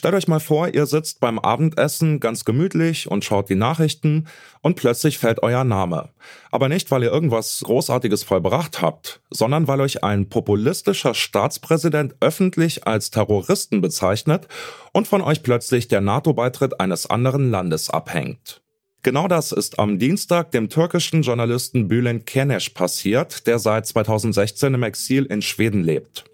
[0.00, 4.28] Stellt euch mal vor, ihr sitzt beim Abendessen ganz gemütlich und schaut die Nachrichten
[4.62, 6.08] und plötzlich fällt euer Name.
[6.50, 12.86] Aber nicht, weil ihr irgendwas Großartiges vollbracht habt, sondern weil euch ein populistischer Staatspräsident öffentlich
[12.86, 14.48] als Terroristen bezeichnet
[14.94, 18.62] und von euch plötzlich der NATO-Beitritt eines anderen Landes abhängt.
[19.02, 24.82] Genau das ist am Dienstag dem türkischen Journalisten Bülent Kenesh passiert, der seit 2016 im
[24.82, 26.24] Exil in Schweden lebt.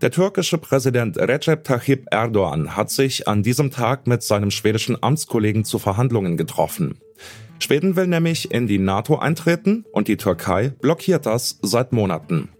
[0.00, 5.64] Der türkische Präsident Recep Tayyip Erdogan hat sich an diesem Tag mit seinem schwedischen Amtskollegen
[5.64, 6.98] zu Verhandlungen getroffen.
[7.58, 12.50] Schweden will nämlich in die NATO eintreten und die Türkei blockiert das seit Monaten.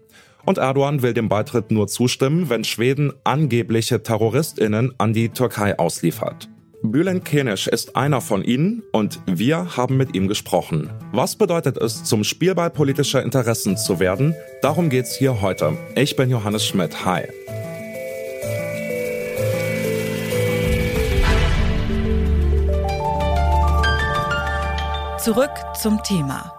[0.45, 6.49] Und Erdogan will dem Beitritt nur zustimmen, wenn Schweden angebliche Terroristinnen an die Türkei ausliefert.
[6.81, 10.89] Bülent Kenesh ist einer von ihnen und wir haben mit ihm gesprochen.
[11.11, 14.33] Was bedeutet es, zum Spielball politischer Interessen zu werden?
[14.61, 15.77] Darum geht's hier heute.
[15.95, 17.05] Ich bin Johannes Schmidt.
[17.05, 17.23] Hi.
[25.17, 26.58] Zurück zum Thema.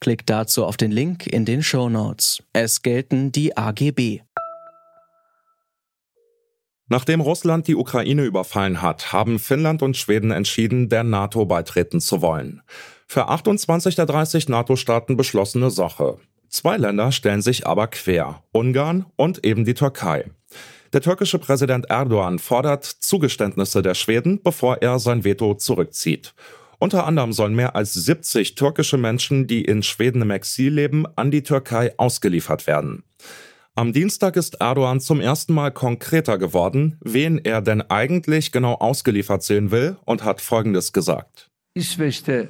[0.00, 2.42] Klickt dazu auf den Link in den Show Notes.
[2.52, 4.20] Es gelten die AGB.
[6.88, 12.20] Nachdem Russland die Ukraine überfallen hat, haben Finnland und Schweden entschieden, der NATO beitreten zu
[12.20, 12.62] wollen.
[13.06, 16.18] Für 28 der 30 NATO-Staaten beschlossene Sache.
[16.48, 20.30] Zwei Länder stellen sich aber quer, Ungarn und eben die Türkei.
[20.92, 26.34] Der türkische Präsident Erdogan fordert Zugeständnisse der Schweden, bevor er sein Veto zurückzieht.
[26.84, 31.30] Unter anderem sollen mehr als 70 türkische Menschen, die in Schweden im Exil leben, an
[31.30, 33.04] die Türkei ausgeliefert werden.
[33.74, 39.42] Am Dienstag ist Erdogan zum ersten Mal konkreter geworden, wen er denn eigentlich genau ausgeliefert
[39.42, 41.50] sehen will und hat Folgendes gesagt.
[41.74, 42.48] İsveç'te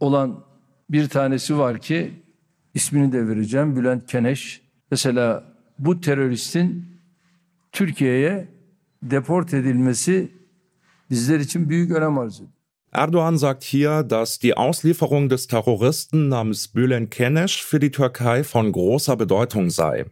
[0.00, 0.44] olan
[0.88, 2.12] bir tanesi var ki
[2.74, 4.62] ismini de vereceğim Bülent Keneş.
[4.90, 5.44] Mesela
[5.78, 6.86] bu teröristin
[7.72, 8.48] Türkiye'ye
[9.02, 10.30] deport edilmesi
[11.10, 12.55] bizler için büyük önem arz ediyor.
[12.92, 18.72] Erdogan sagt hier, dass die Auslieferung des Terroristen namens Bülent Kenesh für die Türkei von
[18.72, 20.06] großer Bedeutung sei.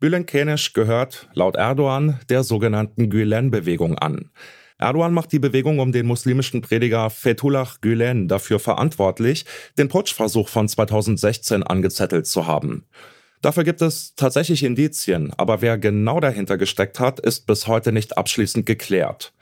[0.00, 4.30] Bülent Kenesh gehört, laut Erdogan, der sogenannten Gülen-Bewegung an.
[4.78, 9.46] Erdogan macht die Bewegung um den muslimischen Prediger Fethullah Gülen dafür verantwortlich,
[9.78, 12.84] den Putschversuch von 2016 angezettelt zu haben.
[13.40, 18.18] Dafür gibt es tatsächlich Indizien, aber wer genau dahinter gesteckt hat, ist bis heute nicht
[18.18, 19.32] abschließend geklärt.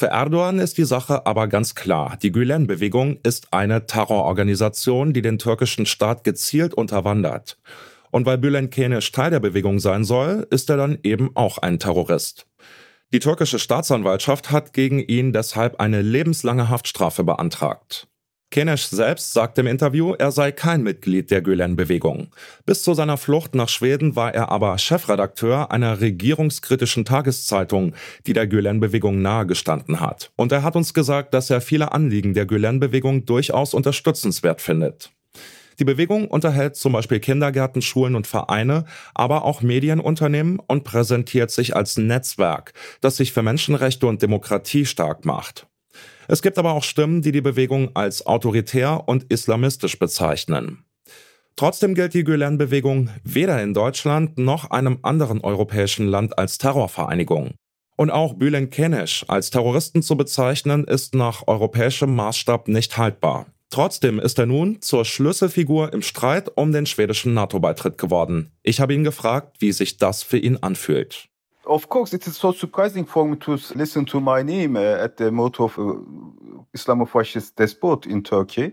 [0.00, 2.16] Für Erdogan ist die Sache aber ganz klar.
[2.22, 7.58] Die Gülen-Bewegung ist eine Terrororganisation, die den türkischen Staat gezielt unterwandert.
[8.10, 11.78] Und weil Bülent Kenesh Teil der Bewegung sein soll, ist er dann eben auch ein
[11.78, 12.46] Terrorist.
[13.12, 18.08] Die türkische Staatsanwaltschaft hat gegen ihn deshalb eine lebenslange Haftstrafe beantragt.
[18.50, 22.32] Kenesh selbst sagt im Interview, er sei kein Mitglied der Gülen-Bewegung.
[22.66, 27.94] Bis zu seiner Flucht nach Schweden war er aber Chefredakteur einer regierungskritischen Tageszeitung,
[28.26, 30.32] die der Gülen-Bewegung nahegestanden hat.
[30.34, 35.12] Und er hat uns gesagt, dass er viele Anliegen der Gülen-Bewegung durchaus unterstützenswert findet.
[35.78, 38.84] Die Bewegung unterhält zum Beispiel Kindergärten, Schulen und Vereine,
[39.14, 45.24] aber auch Medienunternehmen und präsentiert sich als Netzwerk, das sich für Menschenrechte und Demokratie stark
[45.24, 45.69] macht.
[46.30, 50.84] Es gibt aber auch Stimmen, die die Bewegung als autoritär und islamistisch bezeichnen.
[51.56, 57.54] Trotzdem gilt die Gülen-Bewegung weder in Deutschland noch einem anderen europäischen Land als Terrorvereinigung.
[57.96, 63.46] Und auch Bülent Kenesh als Terroristen zu bezeichnen, ist nach europäischem Maßstab nicht haltbar.
[63.68, 68.52] Trotzdem ist er nun zur Schlüsselfigur im Streit um den schwedischen NATO-Beitritt geworden.
[68.62, 71.28] Ich habe ihn gefragt, wie sich das für ihn anfühlt.
[71.70, 75.16] of course, it is so surprising for me to listen to my name uh, at
[75.16, 75.94] the motto of uh,
[76.74, 78.72] Islamofascist despot in Turkey.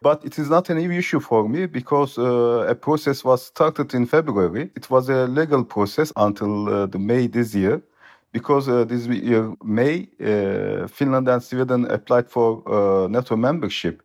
[0.00, 4.06] But it is not an issue for me because uh, a process was started in
[4.06, 4.70] February.
[4.76, 7.82] It was a legal process until uh, the May this year.
[8.30, 14.02] Because uh, this year, May, uh, Finland and Sweden applied for NATO membership.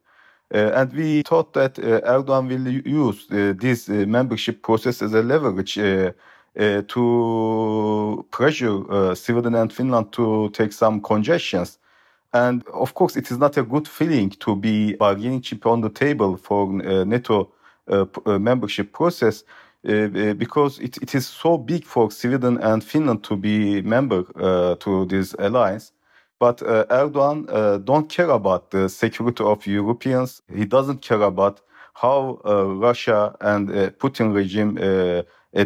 [0.51, 3.27] and we thought that Erdogan will use
[3.63, 5.77] this membership process as a leverage
[6.59, 11.79] uh, to pressure uh, Sweden and Finland to take some congestions.
[12.33, 15.89] And of course, it is not a good feeling to be bargaining chip on the
[15.89, 17.51] table for uh, NATO
[17.87, 19.43] uh, uh, membership process
[19.87, 24.75] uh, because it, it is so big for Sweden and Finland to be member uh,
[24.75, 25.91] to this alliance.
[26.39, 30.41] But uh, Erdogan uh, don't care about the security of Europeans.
[30.53, 31.61] He doesn't care about
[31.93, 34.77] how uh, Russia and uh, Putin regime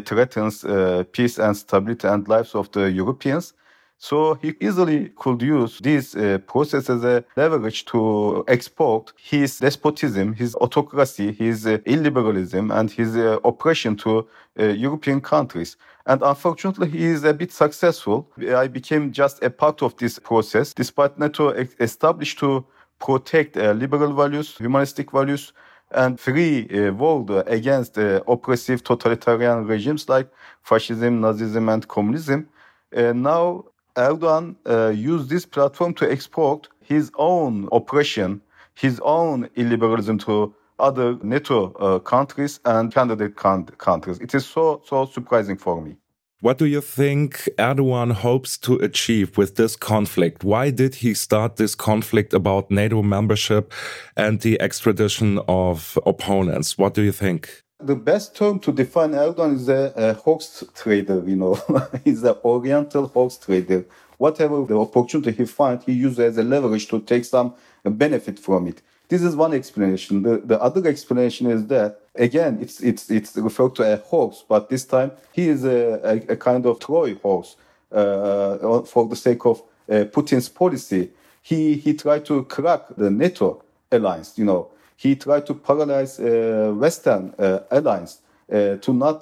[0.06, 0.66] threatens
[1.14, 3.54] peace and stability and lives of the Europeans.
[4.00, 10.34] So he easily could use this uh, process as a leverage to export his despotism,
[10.34, 14.28] his autocracy, his uh, illiberalism, and his uh, oppression to
[14.60, 15.78] uh, European countries.
[16.06, 18.30] And unfortunately, he is a bit successful.
[18.56, 22.66] I became just a part of this process, despite NATO established to
[23.00, 25.54] protect uh, liberal values, humanistic values,
[25.92, 30.30] and free uh, world against oppressive totalitarian regimes like
[30.62, 32.48] fascism, Nazism, and communism.
[32.94, 33.64] now
[33.98, 38.42] Erdogan uh, used this platform to export his own oppression,
[38.76, 44.20] his own illiberalism to other NATO uh, countries and candidate countries.
[44.20, 45.98] It is so, so surprising for me.
[46.42, 50.44] What do you think Erdogan hopes to achieve with this conflict?
[50.44, 53.74] Why did he start this conflict about NATO membership
[54.16, 56.78] and the extradition of opponents?
[56.78, 57.64] What do you think?
[57.80, 61.62] The best term to define Erdogan is a, a hoax trader, you know.
[62.04, 63.86] He's an oriental hoax trader.
[64.18, 67.54] Whatever the opportunity he finds, he uses as a leverage to take some
[67.84, 68.82] benefit from it.
[69.10, 70.24] This is one explanation.
[70.24, 74.70] The, the other explanation is that again, it's it's it's referred to a hoax, but
[74.70, 77.56] this time he is a, a, a kind of Troy horse
[77.92, 81.12] uh, for the sake of uh, Putin's policy.
[81.42, 84.38] He he tried to crack the NATO alliance.
[84.38, 88.22] You know, he tried to paralyze uh, Western uh, alliance
[88.52, 89.22] uh, to not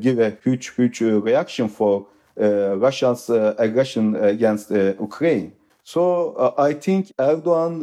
[0.00, 2.06] give a huge, huge reaction for
[2.36, 5.52] Russia's aggression against Ukraine.
[5.84, 7.74] So I think Erdogan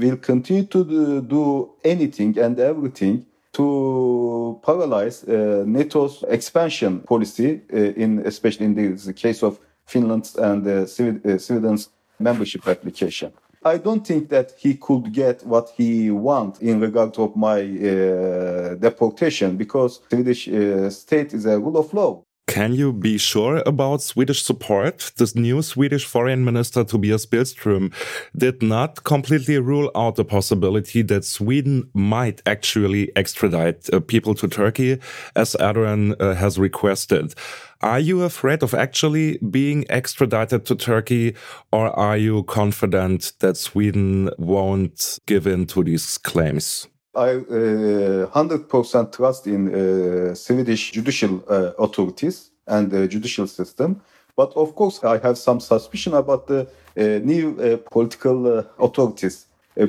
[0.00, 8.22] will continue to do, anything and everything to paralyze uh, NATO's expansion policy, uh, in
[8.24, 11.88] especially in the case of Finland's and uh, Sweden's
[12.20, 13.32] membership application.
[13.68, 18.74] I don't think that he could get what he want in regard of my uh,
[18.74, 22.24] deportation because Swedish uh, state is a rule of law.
[22.48, 25.12] Can you be sure about Swedish support?
[25.16, 27.92] The new Swedish Foreign Minister Tobias Billström
[28.34, 34.48] did not completely rule out the possibility that Sweden might actually extradite uh, people to
[34.48, 34.98] Turkey,
[35.36, 37.34] as Erdogan uh, has requested.
[37.82, 41.36] Are you afraid of actually being extradited to Turkey,
[41.70, 46.88] or are you confident that Sweden won't give in to these claims?
[47.18, 54.00] I uh, 100% trust in uh, Swedish judicial uh, authorities and the judicial system.
[54.36, 56.60] But of course, I have some suspicion about the
[56.96, 59.46] uh, new uh, political uh, authorities.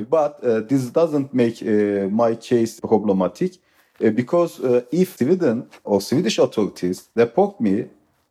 [0.08, 0.32] but
[0.68, 1.58] this doesn't make
[2.22, 3.52] my case problematic
[4.20, 4.52] because
[4.92, 7.86] if Sweden or Swedish authorities deport me,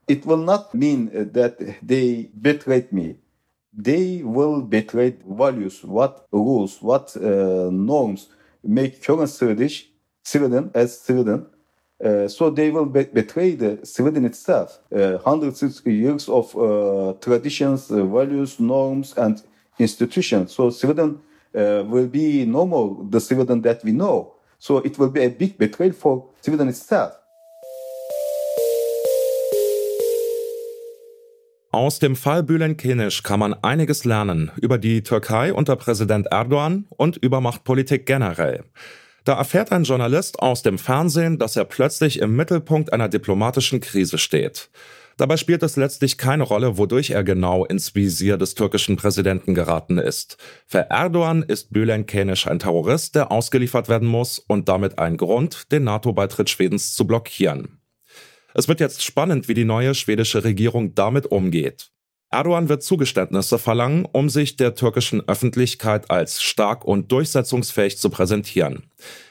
[0.07, 1.53] it will not mean that
[1.91, 3.07] they betrayed me
[3.71, 8.27] they will betray values, what rules, what uh, norms
[8.63, 9.89] make current Swedish
[10.23, 11.47] Sweden as Sweden.
[12.03, 14.79] Uh, so they will be betray the Sweden itself.
[14.95, 19.41] Uh, hundreds of years of uh, traditions, uh, values, norms, and
[19.77, 20.53] institutions.
[20.53, 21.19] So Sweden
[21.53, 24.35] uh, will be no more the Sweden that we know.
[24.59, 27.18] So it will be a big betrayal for Sweden itself.
[31.79, 36.83] Aus dem Fall Bülent Kenisch kann man einiges lernen über die Türkei unter Präsident Erdogan
[36.89, 38.65] und über Machtpolitik generell.
[39.23, 44.17] Da erfährt ein Journalist aus dem Fernsehen, dass er plötzlich im Mittelpunkt einer diplomatischen Krise
[44.17, 44.69] steht.
[45.15, 49.99] Dabei spielt es letztlich keine Rolle, wodurch er genau ins Visier des türkischen Präsidenten geraten
[49.99, 50.35] ist.
[50.67, 55.71] Für Erdogan ist Bülent Kenisch ein Terrorist, der ausgeliefert werden muss und damit ein Grund,
[55.71, 57.78] den NATO-Beitritt Schwedens zu blockieren.
[58.53, 61.91] Es wird jetzt spannend, wie die neue schwedische Regierung damit umgeht.
[62.31, 68.83] Erdogan wird Zugeständnisse verlangen, um sich der türkischen Öffentlichkeit als stark und durchsetzungsfähig zu präsentieren.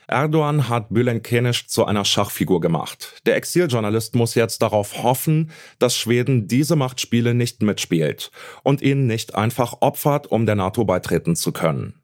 [0.08, 3.20] Erdogan hat Bülent Kenisch zu einer Schachfigur gemacht.
[3.24, 8.32] Der Exiljournalist muss jetzt darauf hoffen, dass Schweden diese Machtspiele nicht mitspielt
[8.64, 11.94] und ihn nicht einfach opfert, um der NATO beitreten zu können.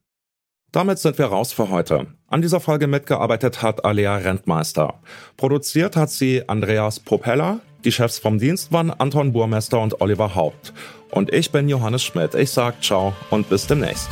[0.74, 2.08] Damit sind wir raus für heute.
[2.26, 4.94] An dieser Folge mitgearbeitet hat Alea Rentmeister.
[5.36, 7.60] Produziert hat sie Andreas Propeller.
[7.84, 10.72] Die Chefs vom Dienst waren Anton Burmester und Oliver Haupt.
[11.12, 12.34] Und ich bin Johannes Schmidt.
[12.34, 14.08] Ich sag ciao und bis demnächst.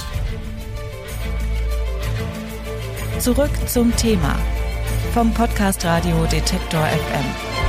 [3.19, 4.38] Zurück zum Thema
[5.12, 7.62] vom Podcast Radio Detektor FM.